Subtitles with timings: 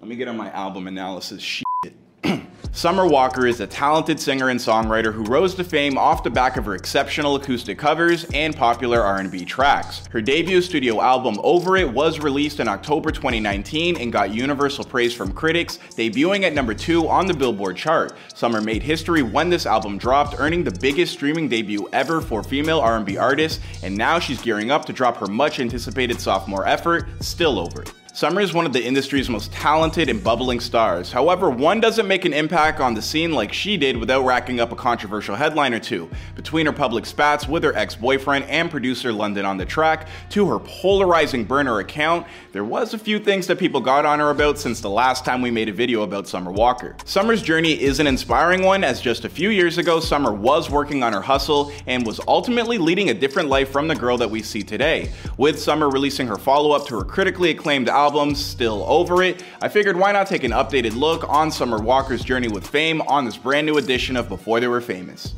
[0.00, 1.94] Let me get on my album analysis shit.
[2.72, 6.56] Summer Walker is a talented singer and songwriter who rose to fame off the back
[6.56, 10.06] of her exceptional acoustic covers and popular R&B tracks.
[10.10, 15.12] Her debut studio album Over It was released in October 2019 and got universal praise
[15.12, 18.16] from critics, debuting at number 2 on the Billboard chart.
[18.34, 22.80] Summer made history when this album dropped, earning the biggest streaming debut ever for female
[22.80, 27.58] R&B artists, and now she's gearing up to drop her much anticipated sophomore effort, Still
[27.58, 27.92] Over It.
[28.20, 31.10] Summer is one of the industry's most talented and bubbling stars.
[31.10, 34.72] However, one doesn't make an impact on the scene like she did without racking up
[34.72, 36.06] a controversial headline or two.
[36.36, 40.46] Between her public spats with her ex boyfriend and producer London on the track, to
[40.50, 44.58] her polarizing burner account, there was a few things that people got on her about
[44.58, 46.96] since the last time we made a video about Summer Walker.
[47.06, 51.02] Summer's journey is an inspiring one, as just a few years ago, Summer was working
[51.02, 54.42] on her hustle and was ultimately leading a different life from the girl that we
[54.42, 55.10] see today.
[55.38, 59.44] With Summer releasing her follow up to her critically acclaimed album, album, Still Over It,
[59.62, 63.24] I figured why not take an updated look on Summer Walker's journey with fame on
[63.24, 65.32] this brand new edition of Before They Were Famous.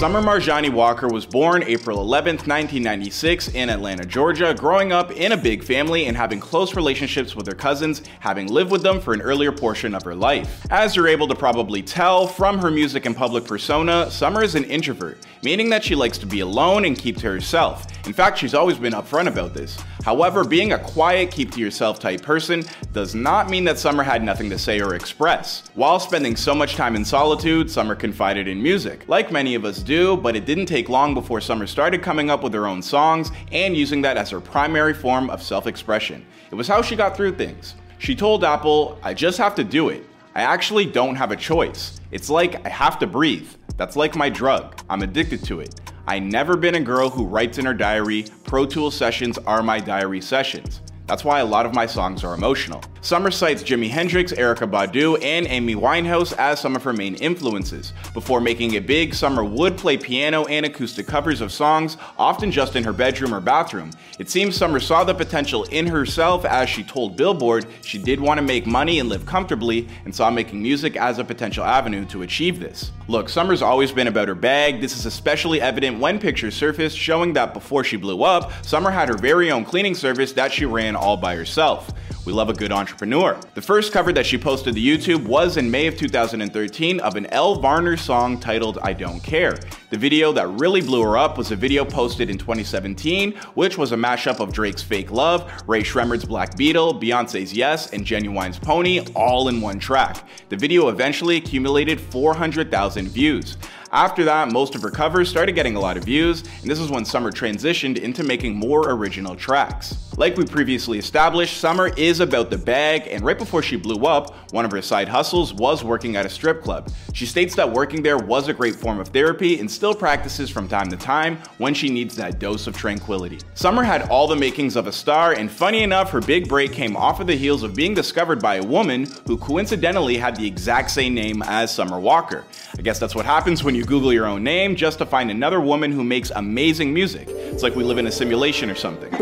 [0.00, 5.36] Summer Marjani Walker was born April 11, 1996, in Atlanta, Georgia, growing up in a
[5.36, 9.20] big family and having close relationships with her cousins, having lived with them for an
[9.20, 10.66] earlier portion of her life.
[10.70, 14.64] As you're able to probably tell from her music and public persona, Summer is an
[14.64, 17.86] introvert, meaning that she likes to be alone and keep to herself.
[18.06, 19.78] In fact, she's always been upfront about this.
[20.02, 22.64] However, being a quiet, keep to yourself type person
[22.94, 25.64] does not mean that Summer had nothing to say or express.
[25.74, 29.82] While spending so much time in solitude, Summer confided in music, like many of us
[29.82, 33.32] do, but it didn't take long before Summer started coming up with her own songs
[33.50, 36.24] and using that as her primary form of self expression.
[36.52, 37.74] It was how she got through things.
[37.98, 40.04] She told Apple, I just have to do it.
[40.36, 42.00] I actually don't have a choice.
[42.12, 43.48] It's like I have to breathe.
[43.76, 44.80] That's like my drug.
[44.88, 45.80] I'm addicted to it.
[46.06, 49.80] I never been a girl who writes in her diary, Pro Tool sessions are my
[49.80, 50.82] diary sessions.
[51.10, 52.80] That's why a lot of my songs are emotional.
[53.00, 57.92] Summer cites Jimi Hendrix, Erykah Badu, and Amy Winehouse as some of her main influences.
[58.14, 62.76] Before making it big, Summer would play piano and acoustic covers of songs, often just
[62.76, 63.90] in her bedroom or bathroom.
[64.20, 68.38] It seems Summer saw the potential in herself as she told Billboard she did want
[68.38, 72.22] to make money and live comfortably and saw making music as a potential avenue to
[72.22, 72.92] achieve this.
[73.08, 74.80] Look, Summer's always been about her bag.
[74.80, 79.08] This is especially evident when pictures surfaced showing that before she blew up, Summer had
[79.08, 81.90] her very own cleaning service that she ran all by herself.
[82.26, 83.40] We love a good entrepreneur.
[83.54, 87.26] The first cover that she posted to YouTube was in May of 2013 of an
[87.26, 89.56] Elle Varner song titled I Don't Care.
[89.88, 93.92] The video that really blew her up was a video posted in 2017, which was
[93.92, 99.00] a mashup of Drake's Fake Love, Rae Sremmurd's Black Beetle, Beyonce's Yes, and Ginuwine's Pony
[99.16, 100.28] all in one track.
[100.50, 103.56] The video eventually accumulated 400,000 views.
[103.92, 106.90] After that, most of her covers started getting a lot of views, and this is
[106.90, 110.09] when Summer transitioned into making more original tracks.
[110.16, 114.52] Like we previously established, Summer is about the bag, and right before she blew up,
[114.52, 116.90] one of her side hustles was working at a strip club.
[117.14, 120.68] She states that working there was a great form of therapy and still practices from
[120.68, 123.38] time to time when she needs that dose of tranquility.
[123.54, 126.96] Summer had all the makings of a star, and funny enough, her big break came
[126.96, 130.90] off of the heels of being discovered by a woman who coincidentally had the exact
[130.90, 132.44] same name as Summer Walker.
[132.76, 135.60] I guess that's what happens when you Google your own name just to find another
[135.60, 137.28] woman who makes amazing music.
[137.28, 139.14] It's like we live in a simulation or something.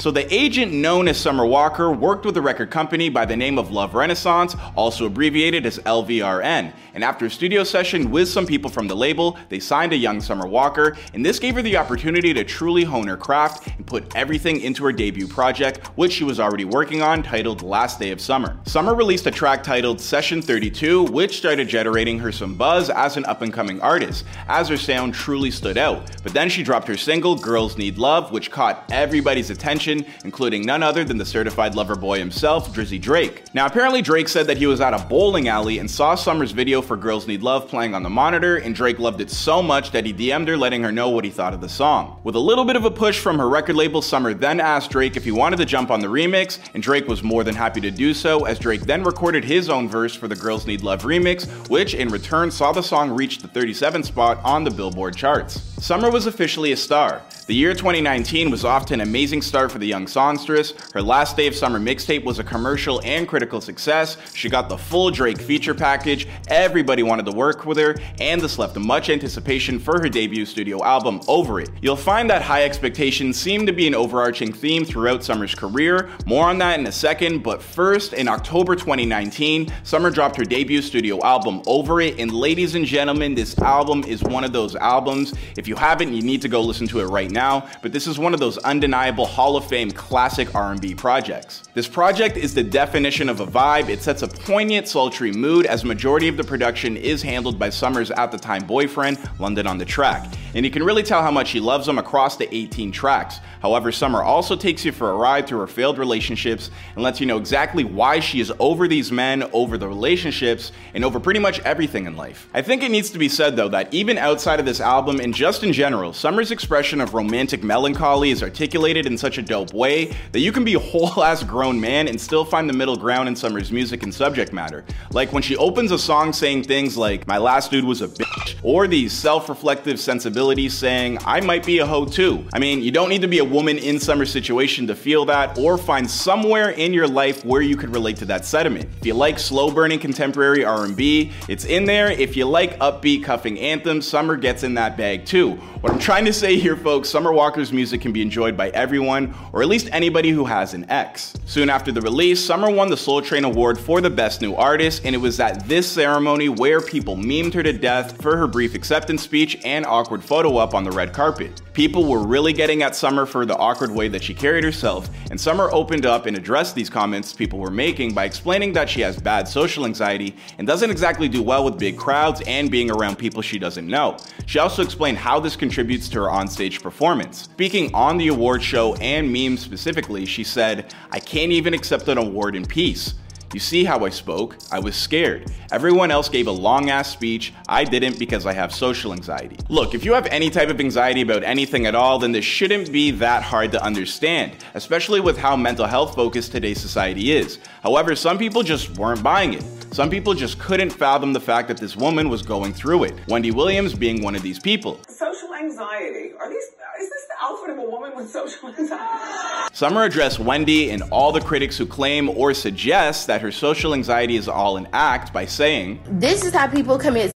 [0.00, 3.58] So the agent known as Summer Walker worked with a record company by the name
[3.58, 6.72] of Love Renaissance, also abbreviated as LVRN.
[6.94, 10.20] And after a studio session with some people from the label, they signed a young
[10.20, 14.14] Summer Walker, and this gave her the opportunity to truly hone her craft and put
[14.14, 18.20] everything into her debut project, which she was already working on, titled Last Day of
[18.20, 18.58] Summer.
[18.64, 23.24] Summer released a track titled Session 32, which started generating her some buzz as an
[23.24, 26.10] up and coming artist, as her sound truly stood out.
[26.22, 30.64] But then she dropped her single, Girls Need Love, which caught everybody's attention attention, including
[30.64, 33.42] none other than the certified lover boy himself, Drizzy Drake.
[33.54, 36.82] Now, apparently, Drake said that he was at a bowling alley and saw Summer's video
[36.82, 40.04] for Girls Need Love playing on the monitor, and Drake loved it so much that
[40.04, 42.20] he DM'd her letting her know what he thought of the song.
[42.24, 45.16] With a little bit of a push from her record label, Summer then asked Drake
[45.16, 47.90] if he wanted to jump on the remix, and Drake was more than happy to
[47.90, 51.46] do so, as Drake then recorded his own verse for the Girls Need Love remix,
[51.68, 55.75] which in return saw the song reach the 37th spot on the Billboard charts.
[55.78, 57.22] Summer was officially a star.
[57.46, 60.72] The year 2019 was off to an amazing start for the young songstress.
[60.94, 64.16] Her last day of summer mixtape was a commercial and critical success.
[64.34, 68.58] She got the full Drake feature package, everybody wanted to work with her, and this
[68.58, 71.70] left much anticipation for her debut studio album, Over It.
[71.82, 76.08] You'll find that high expectations seem to be an overarching theme throughout Summer's career.
[76.26, 80.82] More on that in a second, but first, in October 2019, Summer dropped her debut
[80.82, 85.32] studio album, Over It, and ladies and gentlemen, this album is one of those albums.
[85.56, 88.18] If you haven't, you need to go listen to it right now, but this is
[88.18, 91.62] one of those undeniable Hall of Fame classic R&B projects.
[91.74, 93.88] This project is the definition of a vibe.
[93.88, 98.10] It sets a poignant, sultry mood as majority of the production is handled by Summer's
[98.10, 100.32] at the time boyfriend, London on the track.
[100.54, 103.40] And you can really tell how much he loves him across the 18 tracks.
[103.66, 107.26] However, Summer also takes you for a ride through her failed relationships and lets you
[107.26, 111.58] know exactly why she is over these men, over the relationships, and over pretty much
[111.62, 112.48] everything in life.
[112.54, 115.34] I think it needs to be said though that even outside of this album and
[115.34, 120.14] just in general, Summer's expression of romantic melancholy is articulated in such a dope way
[120.30, 123.28] that you can be a whole ass grown man and still find the middle ground
[123.28, 124.84] in Summer's music and subject matter.
[125.10, 128.54] Like when she opens a song saying things like, My last dude was a bitch,
[128.62, 132.46] or these self reflective sensibilities saying, I might be a hoe too.
[132.52, 135.58] I mean, you don't need to be a woman in summer situation to feel that
[135.58, 138.86] or find somewhere in your life where you could relate to that sentiment.
[139.00, 142.10] If you like slow burning contemporary R&B, it's in there.
[142.10, 145.52] If you like upbeat cuffing anthems, Summer gets in that bag too.
[145.80, 149.34] What I'm trying to say here, folks, Summer Walker's music can be enjoyed by everyone,
[149.54, 151.32] or at least anybody who has an ex.
[151.46, 155.02] Soon after the release, Summer won the Soul Train Award for the Best New Artist,
[155.06, 158.74] and it was at this ceremony where people memed her to death for her brief
[158.74, 161.62] acceptance speech and awkward photo up on the red carpet.
[161.72, 165.40] People were really getting at Summer for the awkward way that she carried herself, and
[165.40, 169.20] Summer opened up and addressed these comments people were making by explaining that she has
[169.20, 173.42] bad social anxiety and doesn't exactly do well with big crowds and being around people
[173.42, 174.16] she doesn't know.
[174.46, 177.42] She also explained how this contributes to her onstage performance.
[177.42, 182.18] Speaking on the award show and memes specifically, she said, I can't even accept an
[182.18, 183.14] award in peace.
[183.56, 184.58] You see how I spoke?
[184.70, 185.50] I was scared.
[185.72, 187.54] Everyone else gave a long ass speech.
[187.66, 189.56] I didn't because I have social anxiety.
[189.70, 192.92] Look, if you have any type of anxiety about anything at all, then this shouldn't
[192.92, 197.58] be that hard to understand, especially with how mental health focused today's society is.
[197.82, 199.64] However, some people just weren't buying it.
[199.90, 203.14] Some people just couldn't fathom the fact that this woman was going through it.
[203.26, 205.00] Wendy Williams being one of these people.
[205.08, 206.34] Social anxiety.
[206.38, 209.74] Are these is this the outfit of a woman with social anxiety?
[209.74, 214.36] Summer addressed Wendy and all the critics who claim or suggest that her social anxiety
[214.36, 217.32] is all an act by saying, This is how people commit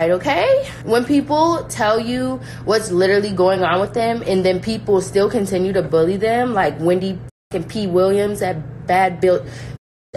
[0.00, 0.68] okay?
[0.84, 5.72] When people tell you what's literally going on with them and then people still continue
[5.74, 7.18] to bully them, like Wendy
[7.52, 7.86] and P.
[7.86, 9.46] Williams, that bad built,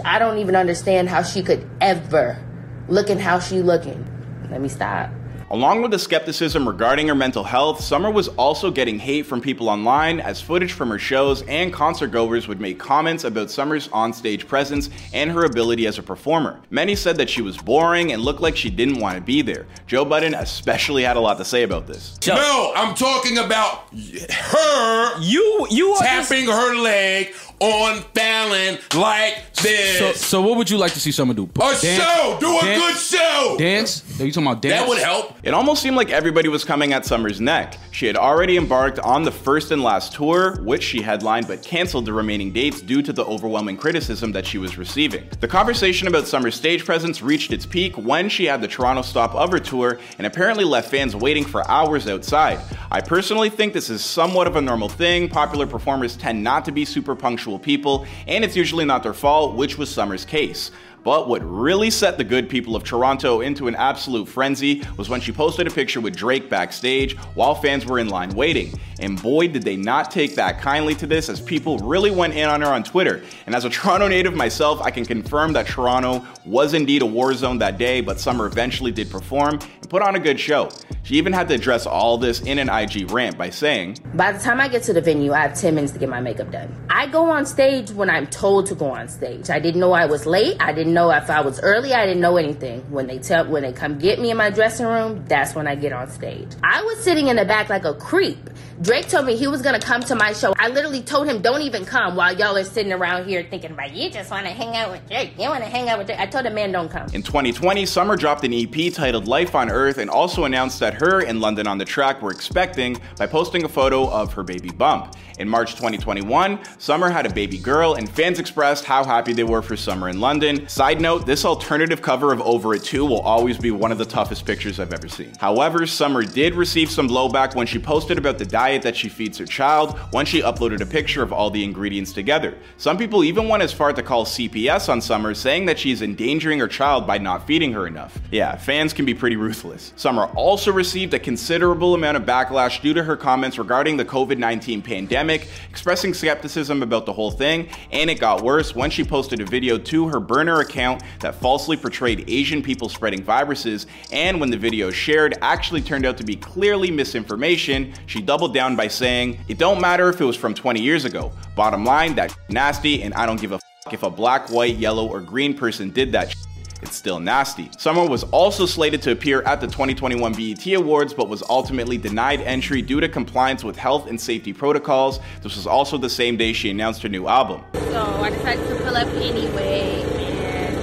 [0.04, 2.42] I don't even understand how she could ever
[2.88, 4.04] look looking how she looking.
[4.50, 5.10] Let me stop.
[5.48, 9.68] Along with the skepticism regarding her mental health, Summer was also getting hate from people
[9.68, 14.48] online as footage from her shows and concert goers would make comments about Summer's onstage
[14.48, 16.60] presence and her ability as a performer.
[16.70, 19.66] Many said that she was boring and looked like she didn't want to be there.
[19.86, 22.18] Joe Budden especially had a lot to say about this.
[22.26, 29.98] No, I'm talking about her You you are tapping her leg on Fallon like this.
[29.98, 31.44] So, so what would you like to see someone do?
[31.44, 32.80] a Dance- show, do a dance-
[33.10, 33.56] good show.
[33.58, 34.20] Dance?
[34.20, 34.80] Are you talking about dance?
[34.80, 35.34] That would help.
[35.42, 37.78] It almost seemed like everybody was coming at Summer's neck.
[37.92, 42.04] She had already embarked on the first and last tour, which she headlined but canceled
[42.04, 45.24] the remaining dates due to the overwhelming criticism that she was receiving.
[45.40, 49.34] The conversation about Summer's stage presence reached its peak when she had the Toronto stop
[49.34, 52.60] of her tour and apparently left fans waiting for hours outside.
[52.90, 55.28] I personally think this is somewhat of a normal thing.
[55.28, 59.54] Popular performers tend not to be super punctual people, and it's usually not their fault,
[59.54, 60.70] which was Summer's case.
[61.06, 65.20] But what really set the good people of Toronto into an absolute frenzy was when
[65.20, 68.76] she posted a picture with Drake backstage while fans were in line waiting.
[68.98, 72.48] And boy, did they not take that kindly to this as people really went in
[72.48, 73.22] on her on Twitter.
[73.46, 77.32] And as a Toronto native myself, I can confirm that Toronto was indeed a war
[77.34, 80.70] zone that day, but Summer eventually did perform put on a good show.
[81.02, 84.38] She even had to address all this in an IG rant by saying, By the
[84.38, 86.74] time I get to the venue, I have 10 minutes to get my makeup done.
[86.90, 89.48] I go on stage when I'm told to go on stage.
[89.48, 90.56] I didn't know I was late.
[90.60, 91.94] I didn't know if I was early.
[91.94, 92.80] I didn't know anything.
[92.90, 95.76] When they tell when they come get me in my dressing room, that's when I
[95.76, 96.48] get on stage.
[96.64, 98.38] I was sitting in the back like a creep
[98.82, 100.52] Drake told me he was gonna come to my show.
[100.58, 103.94] I literally told him, don't even come while y'all are sitting around here thinking about
[103.94, 105.32] you just wanna hang out with Drake.
[105.38, 106.20] You wanna hang out with Drake.
[106.20, 107.06] I told the man, don't come.
[107.14, 111.20] In 2020, Summer dropped an EP titled Life on Earth and also announced that her
[111.20, 115.14] and London on the track were expecting by posting a photo of her baby bump.
[115.38, 119.60] In March 2021, Summer had a baby girl, and fans expressed how happy they were
[119.60, 120.66] for Summer in London.
[120.66, 124.06] Side note, this alternative cover of Over It 2 will always be one of the
[124.06, 125.32] toughest pictures I've ever seen.
[125.38, 129.36] However, Summer did receive some blowback when she posted about the diet that she feeds
[129.36, 132.56] her child when she uploaded a picture of all the ingredients together.
[132.78, 136.60] Some people even went as far to call CPS on Summer, saying that she's endangering
[136.60, 138.18] her child by not feeding her enough.
[138.30, 139.65] Yeah, fans can be pretty ruthless.
[139.96, 144.38] Summer also received a considerable amount of backlash due to her comments regarding the COVID
[144.38, 149.40] 19 pandemic, expressing skepticism about the whole thing, and it got worse when she posted
[149.40, 154.50] a video to her burner account that falsely portrayed Asian people spreading viruses, and when
[154.50, 159.38] the video shared actually turned out to be clearly misinformation, she doubled down by saying,
[159.48, 161.32] It don't matter if it was from 20 years ago.
[161.54, 163.60] Bottom line, that nasty, and I don't give a
[163.92, 166.34] if a black, white, yellow, or green person did that
[166.82, 167.70] it's still nasty.
[167.78, 172.40] Summer was also slated to appear at the 2021 BET Awards, but was ultimately denied
[172.42, 175.20] entry due to compliance with health and safety protocols.
[175.42, 177.62] This was also the same day she announced her new album.
[177.74, 180.02] So I decided to pull up anyway
[180.42, 180.76] and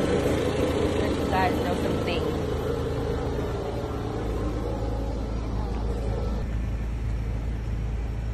[1.00, 2.23] let you guys know some things.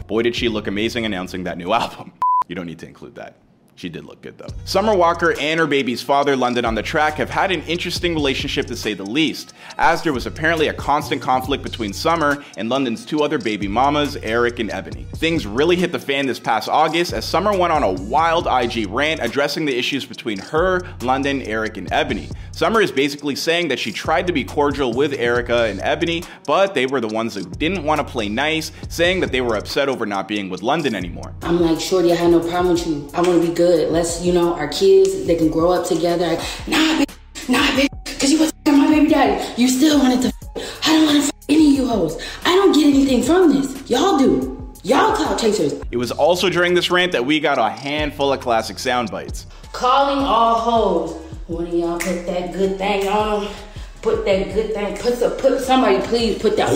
[0.08, 2.14] Boy, did she look amazing announcing that new album.
[2.48, 3.36] You don't need to include that.
[3.80, 4.50] She did look good though.
[4.66, 8.66] Summer Walker and her baby's father, London on the track, have had an interesting relationship
[8.66, 13.06] to say the least, as there was apparently a constant conflict between Summer and London's
[13.06, 15.08] two other baby mamas, Erica and Ebony.
[15.16, 18.90] Things really hit the fan this past August as Summer went on a wild IG
[18.90, 22.28] rant addressing the issues between her, London, Erica, and Ebony.
[22.52, 26.74] Summer is basically saying that she tried to be cordial with Erica and Ebony, but
[26.74, 29.88] they were the ones who didn't want to play nice, saying that they were upset
[29.88, 31.34] over not being with London anymore.
[31.44, 33.10] I'm like, Shorty, I had no problem with you.
[33.14, 33.69] I want to be good.
[33.70, 36.36] Let's, you know, our kids, they can grow up together.
[36.68, 37.50] Nah, bitch.
[37.50, 37.88] Nah, bitch.
[38.06, 39.62] Because you was my baby daddy.
[39.62, 42.22] You still wanted to f- I don't want to f- any of you hoes.
[42.46, 43.90] I don't get anything from this.
[43.90, 44.74] Y'all do.
[44.84, 45.74] Y'all clout chasers.
[45.92, 49.46] It was also during this rant that we got a handful of classic sound bites.
[49.74, 51.16] Calling all hoes.
[51.48, 53.54] One of y'all put that good thing on them.
[54.02, 54.98] Put that good thing.
[54.98, 56.70] Put the, put somebody please put that.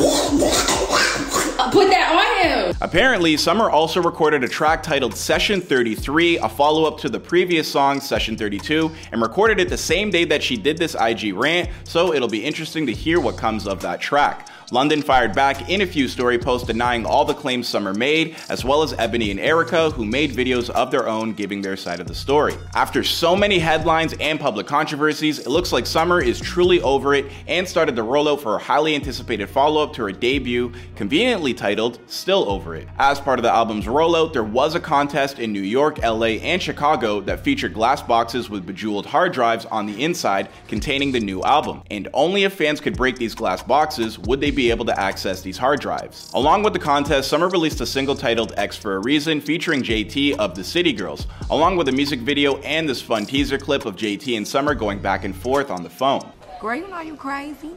[1.71, 2.77] Put that on him.
[2.81, 7.71] Apparently, Summer also recorded a track titled Session 33, a follow up to the previous
[7.71, 11.69] song, Session 32, and recorded it the same day that she did this IG rant,
[11.83, 14.49] so it'll be interesting to hear what comes of that track.
[14.71, 18.63] London fired back in a few story posts denying all the claims Summer made, as
[18.63, 22.07] well as Ebony and Erica, who made videos of their own giving their side of
[22.07, 22.55] the story.
[22.73, 27.25] After so many headlines and public controversies, it looks like Summer is truly over it
[27.47, 31.99] and started the rollout for her highly anticipated follow up to her debut, conveniently titled
[32.07, 32.87] Still Over It.
[32.97, 36.61] As part of the album's rollout, there was a contest in New York, LA, and
[36.61, 41.43] Chicago that featured glass boxes with bejeweled hard drives on the inside containing the new
[41.43, 44.99] album, and only if fans could break these glass boxes would they be able to
[44.99, 46.31] access these hard drives.
[46.33, 50.37] Along with the contest, Summer released a single titled Ex for a Reason featuring JT
[50.37, 53.95] of the City Girls, along with a music video and this fun teaser clip of
[53.95, 56.31] JT and Summer going back and forth on the phone.
[56.61, 57.71] Girl, you know you crazy.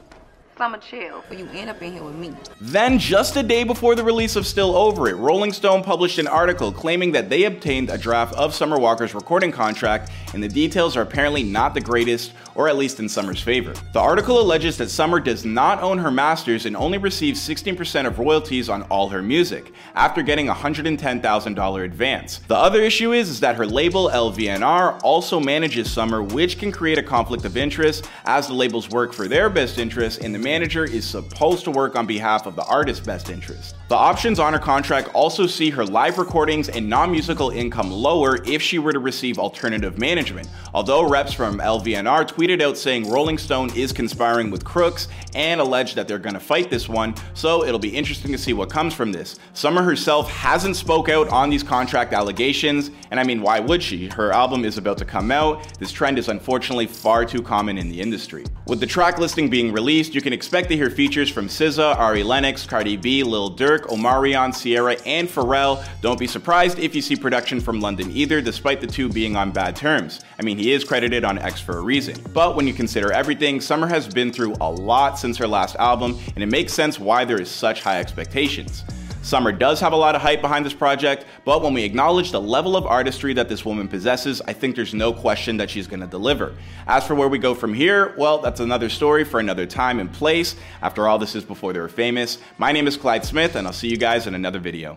[0.58, 2.32] I'ma chill, but you end up in here with me.
[2.62, 6.26] Then, just a day before the release of Still Over It, Rolling Stone published an
[6.26, 10.96] article claiming that they obtained a draft of Summer Walker's recording contract, and the details
[10.96, 13.74] are apparently not the greatest, or at least in Summer's favor.
[13.92, 18.18] The article alleges that Summer does not own her masters and only receives 16% of
[18.18, 22.38] royalties on all her music, after getting a $110,000 advance.
[22.48, 26.96] The other issue is, is that her label LVNR also manages Summer, which can create
[26.96, 30.84] a conflict of interest, as the labels work for their best interest in the manager
[30.84, 33.74] is supposed to work on behalf of the artist's best interest.
[33.88, 38.38] The options on her contract also see her live recordings and non musical income lower
[38.44, 43.38] if she were to receive alternative management, although reps from LVNR tweeted out saying Rolling
[43.38, 47.80] Stone is conspiring with crooks and alleged that they're gonna fight this one, so it'll
[47.80, 49.40] be interesting to see what comes from this.
[49.52, 54.08] Summer herself hasn't spoke out on these contract allegations, and I mean, why would she?
[54.08, 55.78] Her album is about to come out.
[55.80, 58.44] This trend is unfortunately far too common in the industry.
[58.68, 62.22] With the track listing being released, you can expect to hear features from SZA, Ari
[62.22, 65.82] Lennox, Cardi B, Lil Durk, Omarion, Ciara, and Pharrell.
[66.02, 69.50] Don't be surprised if you see production from London either, despite the two being on
[69.50, 70.20] bad terms.
[70.38, 72.22] I mean, he is credited on Ex for a reason.
[72.34, 76.18] But when you consider everything, Summer has been through a lot since her last album,
[76.34, 78.84] and it makes sense why there is such high expectations.
[79.26, 82.40] Summer does have a lot of hype behind this project, but when we acknowledge the
[82.40, 86.06] level of artistry that this woman possesses, I think there's no question that she's gonna
[86.06, 86.54] deliver.
[86.86, 90.12] As for where we go from here, well, that's another story for another time and
[90.12, 90.54] place.
[90.80, 92.38] After all, this is before they were famous.
[92.56, 94.96] My name is Clyde Smith, and I'll see you guys in another video.